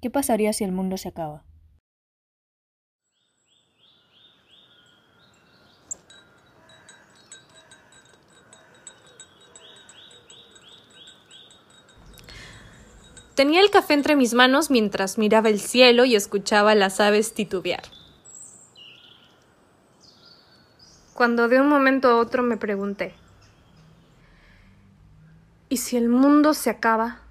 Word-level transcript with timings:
¿Qué 0.00 0.10
pasaría 0.10 0.52
si 0.52 0.62
el 0.62 0.70
mundo 0.70 0.96
se 0.96 1.08
acaba? 1.08 1.44
Tenía 13.34 13.60
el 13.60 13.70
café 13.70 13.94
entre 13.94 14.16
mis 14.16 14.34
manos 14.34 14.68
mientras 14.68 15.16
miraba 15.16 15.48
el 15.48 15.60
cielo 15.60 16.04
y 16.04 16.16
escuchaba 16.16 16.74
las 16.74 16.98
aves 16.98 17.34
titubear. 17.34 17.82
Cuando 21.14 21.46
de 21.46 21.60
un 21.60 21.68
momento 21.68 22.08
a 22.08 22.16
otro 22.16 22.42
me 22.42 22.56
pregunté, 22.56 23.14
¿y 25.68 25.76
si 25.76 25.96
el 25.96 26.08
mundo 26.08 26.54
se 26.54 26.70
acaba? 26.70 27.27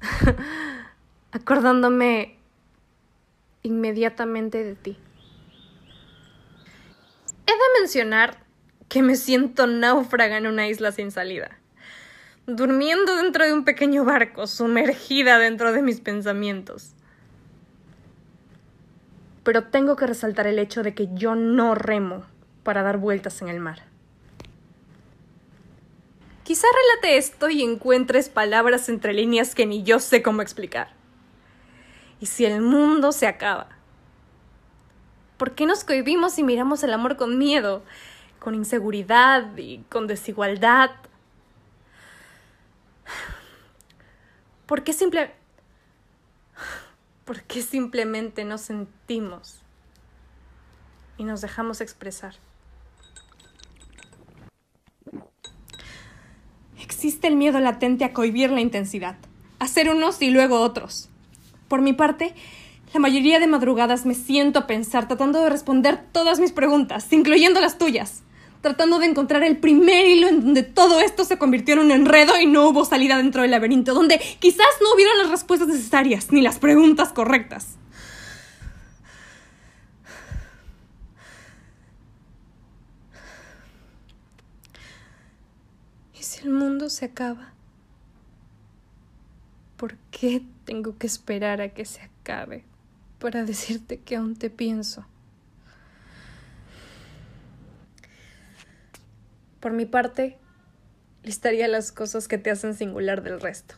Acordándome 1.32 2.38
inmediatamente 3.62 4.64
de 4.64 4.74
ti. 4.74 4.98
He 7.46 7.52
de 7.52 7.80
mencionar 7.80 8.44
que 8.88 9.02
me 9.02 9.16
siento 9.16 9.66
náufraga 9.66 10.38
en 10.38 10.46
una 10.46 10.68
isla 10.68 10.92
sin 10.92 11.10
salida 11.10 11.58
durmiendo 12.48 13.14
dentro 13.16 13.44
de 13.44 13.52
un 13.52 13.64
pequeño 13.64 14.04
barco, 14.04 14.46
sumergida 14.46 15.38
dentro 15.38 15.70
de 15.72 15.82
mis 15.82 16.00
pensamientos. 16.00 16.94
Pero 19.44 19.64
tengo 19.64 19.96
que 19.96 20.06
resaltar 20.06 20.46
el 20.46 20.58
hecho 20.58 20.82
de 20.82 20.94
que 20.94 21.08
yo 21.12 21.34
no 21.34 21.74
remo 21.74 22.24
para 22.62 22.82
dar 22.82 22.96
vueltas 22.96 23.42
en 23.42 23.48
el 23.48 23.60
mar. 23.60 23.84
Quizá 26.48 26.66
relate 26.72 27.18
esto 27.18 27.50
y 27.50 27.62
encuentres 27.62 28.30
palabras 28.30 28.88
entre 28.88 29.12
líneas 29.12 29.54
que 29.54 29.66
ni 29.66 29.82
yo 29.82 30.00
sé 30.00 30.22
cómo 30.22 30.40
explicar. 30.40 30.88
¿Y 32.20 32.24
si 32.24 32.46
el 32.46 32.62
mundo 32.62 33.12
se 33.12 33.26
acaba? 33.26 33.68
¿Por 35.36 35.54
qué 35.54 35.66
nos 35.66 35.84
cohibimos 35.84 36.38
y 36.38 36.42
miramos 36.42 36.82
el 36.82 36.94
amor 36.94 37.18
con 37.18 37.36
miedo, 37.36 37.82
con 38.38 38.54
inseguridad 38.54 39.58
y 39.58 39.84
con 39.90 40.06
desigualdad? 40.06 40.92
¿Por 44.64 44.84
qué, 44.84 44.94
simple... 44.94 45.34
¿Por 47.26 47.42
qué 47.42 47.60
simplemente 47.60 48.46
nos 48.46 48.62
sentimos 48.62 49.60
y 51.18 51.24
nos 51.24 51.42
dejamos 51.42 51.82
expresar? 51.82 52.36
Existe 56.88 57.28
el 57.28 57.36
miedo 57.36 57.60
latente 57.60 58.06
a 58.06 58.14
cohibir 58.14 58.50
la 58.50 58.62
intensidad, 58.62 59.16
a 59.58 59.68
ser 59.68 59.90
unos 59.90 60.22
y 60.22 60.30
luego 60.30 60.62
otros. 60.62 61.10
Por 61.68 61.82
mi 61.82 61.92
parte, 61.92 62.34
la 62.94 62.98
mayoría 62.98 63.38
de 63.38 63.46
madrugadas 63.46 64.06
me 64.06 64.14
siento 64.14 64.60
a 64.60 64.66
pensar 64.66 65.06
tratando 65.06 65.42
de 65.42 65.50
responder 65.50 66.02
todas 66.12 66.40
mis 66.40 66.50
preguntas, 66.52 67.12
incluyendo 67.12 67.60
las 67.60 67.76
tuyas 67.76 68.22
tratando 68.60 68.98
de 68.98 69.06
encontrar 69.06 69.42
el 69.44 69.58
primer 69.58 70.06
hilo 70.06 70.28
en 70.28 70.40
donde 70.40 70.62
todo 70.62 71.00
esto 71.00 71.24
se 71.24 71.38
convirtió 71.38 71.74
en 71.74 71.80
un 71.80 71.90
enredo 71.92 72.40
y 72.40 72.46
no 72.46 72.68
hubo 72.68 72.84
salida 72.84 73.16
dentro 73.16 73.42
del 73.42 73.50
laberinto, 73.50 73.94
donde 73.94 74.18
quizás 74.40 74.66
no 74.82 74.94
hubieron 74.94 75.18
las 75.18 75.30
respuestas 75.30 75.68
necesarias 75.68 76.32
ni 76.32 76.40
las 76.40 76.58
preguntas 76.58 77.12
correctas. 77.12 77.76
¿Y 86.18 86.22
si 86.22 86.42
el 86.42 86.50
mundo 86.78 86.90
se 86.90 87.06
acaba? 87.06 87.54
¿Por 89.76 89.96
qué 90.12 90.44
tengo 90.64 90.96
que 90.96 91.08
esperar 91.08 91.60
a 91.60 91.70
que 91.70 91.84
se 91.84 92.02
acabe 92.02 92.62
para 93.18 93.44
decirte 93.44 93.98
que 93.98 94.14
aún 94.14 94.36
te 94.36 94.48
pienso? 94.48 95.04
Por 99.58 99.72
mi 99.72 99.86
parte, 99.86 100.38
listaría 101.24 101.66
las 101.66 101.90
cosas 101.90 102.28
que 102.28 102.38
te 102.38 102.52
hacen 102.52 102.74
singular 102.74 103.24
del 103.24 103.40
resto. 103.40 103.74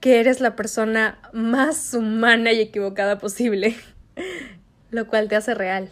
Que 0.00 0.20
eres 0.20 0.42
la 0.42 0.56
persona 0.56 1.18
más 1.32 1.94
humana 1.94 2.52
y 2.52 2.60
equivocada 2.60 3.16
posible, 3.16 3.74
lo 4.90 5.06
cual 5.08 5.28
te 5.28 5.36
hace 5.36 5.54
real. 5.54 5.88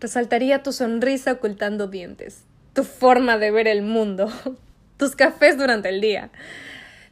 Resaltaría 0.00 0.62
tu 0.62 0.74
sonrisa 0.74 1.32
ocultando 1.32 1.86
dientes, 1.86 2.44
tu 2.78 2.84
forma 2.84 3.38
de 3.38 3.50
ver 3.50 3.66
el 3.66 3.82
mundo, 3.82 4.30
tus 4.98 5.16
cafés 5.16 5.58
durante 5.58 5.88
el 5.88 6.00
día, 6.00 6.30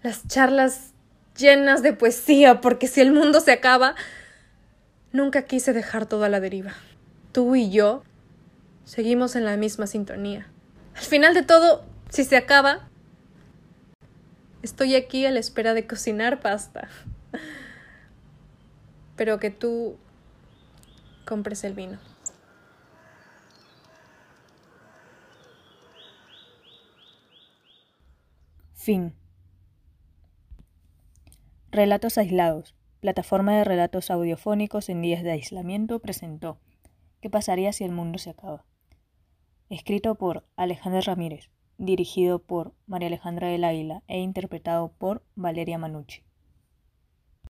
las 0.05 0.29
charlas 0.29 0.93
llenas 1.37 1.83
de 1.83 1.93
poesía, 1.93 2.61
porque 2.61 2.87
si 2.87 3.01
el 3.01 3.11
mundo 3.11 3.41
se 3.41 3.51
acaba, 3.51 3.97
nunca 5.11 5.43
quise 5.43 5.73
dejar 5.73 6.07
todo 6.07 6.23
a 6.23 6.29
la 6.29 6.39
deriva. 6.39 6.73
Tú 7.33 7.57
y 7.57 7.73
yo 7.73 8.05
seguimos 8.85 9.35
en 9.35 9.45
la 9.45 9.57
misma 9.57 9.89
sintonía. 9.89 10.47
Al 10.95 11.03
final 11.03 11.35
de 11.35 11.43
todo, 11.43 11.85
si 12.11 12.23
se 12.23 12.37
acaba, 12.37 12.89
estoy 14.63 14.95
aquí 14.95 15.27
a 15.27 15.33
la 15.33 15.41
espera 15.41 15.75
de 15.75 15.85
cocinar 15.85 16.39
pasta. 16.39 16.87
Pero 19.17 19.41
que 19.41 19.51
tú 19.51 19.97
compres 21.25 21.65
el 21.65 21.75
vino. 21.75 21.99
Fin. 28.87 29.17
Relatos 31.73 32.19
aislados. 32.19 32.77
Plataforma 33.01 33.57
de 33.57 33.65
relatos 33.65 34.13
audiofónicos 34.13 34.89
en 34.89 35.03
días 35.03 35.25
de 35.25 35.33
aislamiento 35.33 35.99
presentó. 35.99 36.61
¿Qué 37.21 37.29
pasaría 37.29 37.73
si 37.73 37.83
el 37.83 37.91
mundo 37.91 38.21
se 38.21 38.31
acaba? 38.31 38.65
escrito 39.71 40.15
por 40.15 40.45
Alejandra 40.55 41.01
Ramírez, 41.01 41.51
dirigido 41.79 42.39
por 42.39 42.75
María 42.87 43.09
Alejandra 43.09 43.49
del 43.49 43.65
Águila 43.65 44.05
e 44.07 44.21
interpretado 44.21 44.93
por 44.93 45.25
Valeria 45.35 45.79
Manucci. 45.79 46.26